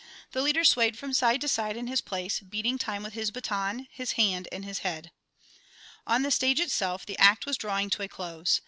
[0.31, 3.87] The leader swayed from side to side in his place, beating time with his baton,
[3.91, 5.11] his hand, and his head.
[6.07, 8.59] On the stage itself the act was drawing to a close.